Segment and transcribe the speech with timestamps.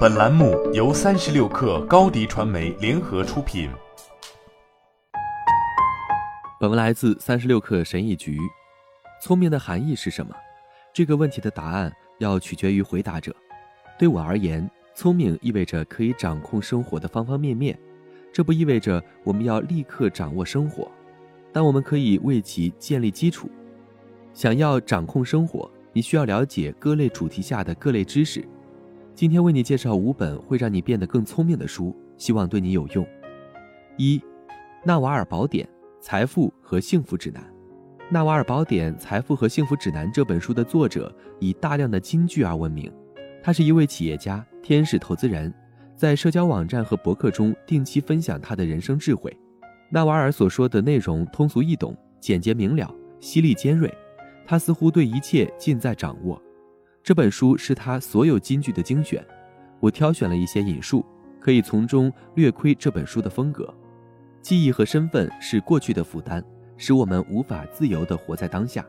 [0.00, 3.70] 本栏目由三十六氪高低传媒联合出品。
[6.58, 8.38] 本文来自三十六氪神译局。
[9.22, 10.34] 聪明的含义是什么？
[10.92, 13.34] 这个问题的答案要取决于回答者。
[13.98, 17.78] 对我而言，聪明意味着可以掌控生活的方方面面。
[18.32, 20.90] 这不意味着我们要立刻掌握生活，
[21.52, 23.50] 但我们可以为其建立基础。
[24.34, 25.70] 想要掌控生活。
[25.92, 28.44] 你需要了解各类主题下的各类知识。
[29.20, 33.06] 今天为你介绍五本会让你变得更聪明的书，希望对你有用。
[33.98, 34.16] 一，
[34.82, 35.68] 《纳瓦尔宝典：
[36.00, 37.42] 财富和幸福指南》。
[38.08, 42.90] 《纳瓦尔宝典：财富和幸福指南》这本书的作者以大量的金句而闻名。
[43.42, 45.52] 他是一位企业家、天使投资人，
[45.94, 49.30] 在社交网站和博客中定期分享他的人生智慧。
[49.90, 52.90] 纳瓦尔所说的内容通俗易懂、简洁明了、
[53.20, 53.94] 犀利尖锐。
[54.46, 56.40] 他似乎对一切尽在掌握。
[57.02, 59.24] 这本书是他所有金句的精选，
[59.80, 61.04] 我挑选了一些引述，
[61.40, 63.72] 可以从中略窥这本书的风格。
[64.42, 66.44] 记忆和身份是过去的负担，
[66.76, 68.84] 使我们无法自由地活在当下。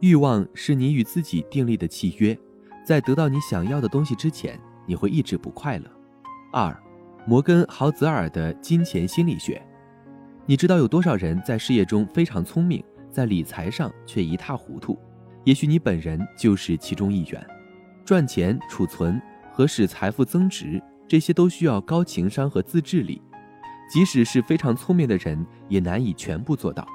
[0.00, 2.36] 欲望是你与自己订立的契约，
[2.84, 5.84] 在得到你想要的东西之前，你会一直不快乐。
[6.52, 6.74] 二，
[7.26, 9.62] 摩根豪泽尔的金钱心理学。
[10.46, 12.82] 你知道有多少人在事业中非常聪明？
[13.10, 14.98] 在理财上却一塌糊涂，
[15.44, 17.46] 也许你本人就是其中一员。
[18.04, 19.20] 赚钱、储存
[19.52, 23.22] 和使财富增值，这些都需要高情商和自制力，
[23.90, 26.86] 即使是非常聪明的人也难以全部做到。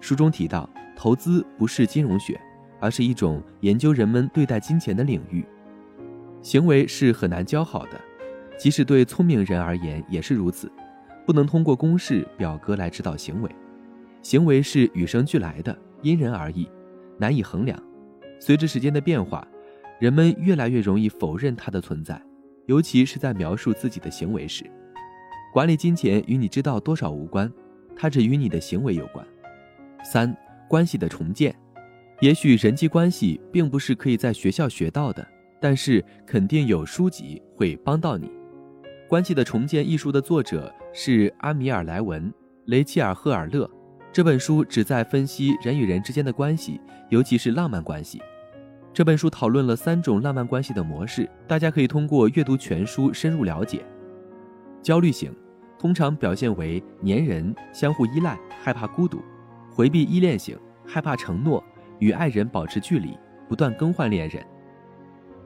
[0.00, 2.38] 书中提到，投资不是金融学，
[2.80, 5.44] 而是一种研究人们对待金钱的领域。
[6.42, 8.00] 行为是很难教好的，
[8.58, 10.70] 即使对聪明人而言也是如此，
[11.26, 13.50] 不能通过公式表格来指导行为。
[14.22, 16.68] 行为是与生俱来的，因人而异，
[17.18, 17.80] 难以衡量。
[18.38, 19.46] 随着时间的变化，
[19.98, 22.20] 人们越来越容易否认它的存在，
[22.66, 24.64] 尤其是在描述自己的行为时。
[25.52, 27.50] 管理金钱与你知道多少无关，
[27.96, 29.26] 它只与你的行为有关。
[30.04, 30.36] 三、
[30.68, 31.54] 关系的重建。
[32.20, 35.26] 也许人际关系并不是可以在学校学到的，
[35.60, 38.26] 但是肯定有书籍会帮到你。
[39.08, 42.30] 《关系的重建》一书的作者是阿米尔·莱文·
[42.66, 43.70] 雷切尔·赫尔勒。
[44.16, 48.18] 这本书旨在分析人与人之间的关系，尤其是浪漫关系。
[48.90, 53.84] 这本书讨论了三种浪漫关系的模式，大家可以通过阅读全书深入了解。
[54.80, 55.30] 焦虑型
[55.78, 59.18] 通常表现为粘人、相互依赖、害怕孤独；
[59.70, 61.62] 回避依恋型害怕承诺，
[61.98, 64.42] 与爱人保持距离，不断更换恋人。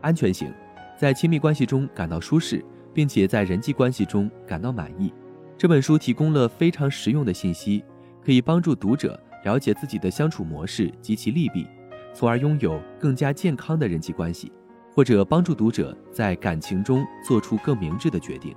[0.00, 0.50] 安全型
[0.96, 2.64] 在亲密关系中感到舒适，
[2.94, 5.12] 并且在人际关系中感到满意。
[5.58, 7.84] 这本书提供了非常实用的信息。
[8.24, 11.66] 可以帮助读者了解自己的相处模式及其利弊，
[12.14, 14.50] 从而拥有更加健康的人际关系，
[14.94, 18.54] 或者帮助读者在感情中做出更明智的决定。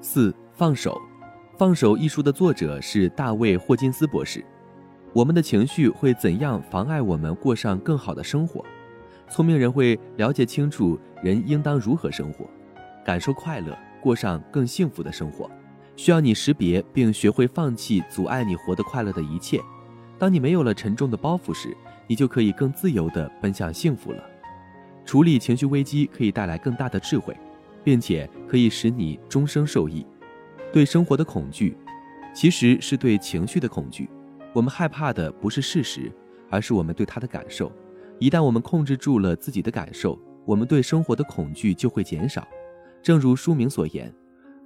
[0.00, 1.00] 四、放手。
[1.56, 4.44] 放手一书的作者是大卫·霍金斯博士。
[5.12, 8.64] 我们的情绪会怎样妨碍我们过上更好的生活？
[9.28, 12.50] 聪明人会了解清楚人应当如何生活，
[13.04, 15.48] 感受快乐，过上更幸福的生活。
[15.96, 19.60] 需要你识别并学会放弃阻碍你活得快乐的一切。
[20.18, 24.22] 当你没有了沉重的包袱时，你就可以更自由地奔向幸福了。
[25.04, 27.36] 处理情绪危机可以带来更大的智慧，
[27.82, 30.06] 并且可以使你终生受益。
[30.72, 31.76] 对生活的恐惧，
[32.34, 34.08] 其实是对情绪的恐惧。
[34.52, 36.10] 我们害怕的不是事实，
[36.50, 37.70] 而是我们对它的感受。
[38.18, 42.46] 一旦我们控制住了自己的感受，我们对生活的恐惧就会减少。
[43.02, 44.12] 正如书名所言。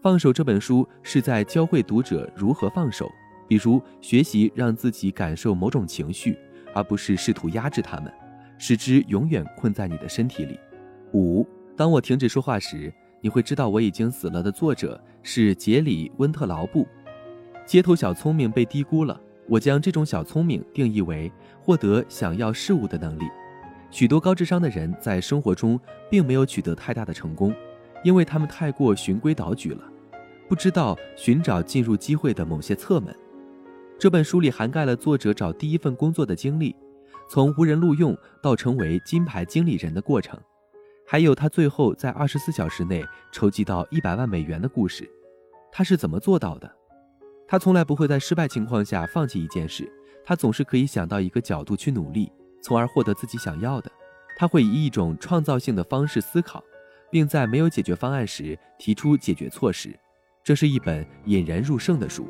[0.00, 3.10] 放手这本书是在教会读者如何放手，
[3.48, 6.38] 比如学习让自己感受某种情绪，
[6.72, 8.12] 而不是试图压制它们，
[8.58, 10.58] 使之永远困在你的身体里。
[11.12, 11.44] 五，
[11.76, 14.40] 当我停止说话时，你会知道我已经死了。
[14.40, 16.86] 的作者是杰里·温特劳布。
[17.66, 19.20] 街头小聪明被低估了。
[19.48, 23.24] 我将这种小聪明定义为获得想要事物的能力。
[23.90, 25.80] 许多高智商的人在生活中
[26.10, 27.52] 并没有取得太大的成功。
[28.02, 29.82] 因为他们太过循规蹈矩了，
[30.48, 33.14] 不知道寻找进入机会的某些侧门。
[33.98, 36.74] 这本书里涵盖了作者找第一份工作的经历，
[37.28, 40.38] 从无人录用到成为金牌经理人的过程，
[41.06, 45.08] 还有他最后在二十四小时内筹集到一百万美元的故事。
[45.72, 46.70] 他是怎么做到的？
[47.46, 49.92] 他从来不会在失败情况下放弃一件事，
[50.24, 52.30] 他总是可以想到一个角度去努力，
[52.62, 53.90] 从而获得自己想要的。
[54.36, 56.62] 他会以一种创造性的方式思考。
[57.10, 59.98] 并在没有解决方案时提出解决措施，
[60.42, 62.26] 这是一本引人入胜的书。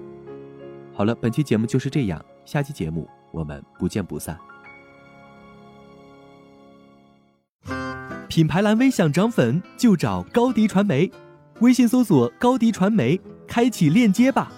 [0.92, 4.38] 好了，本期节目就是这样，下期节目我们不见不散。
[8.28, 11.10] 品牌蓝 V 想涨粉就找高迪传媒，
[11.60, 14.52] 微信搜索高迪传媒，开启链接吧。